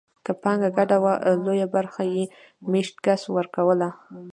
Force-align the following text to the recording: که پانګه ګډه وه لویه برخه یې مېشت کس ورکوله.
که 0.25 0.31
پانګه 0.41 0.69
ګډه 0.77 0.97
وه 1.03 1.13
لویه 1.45 1.67
برخه 1.75 2.03
یې 2.13 2.23
مېشت 2.71 2.95
کس 3.05 3.21
ورکوله. 3.37 3.89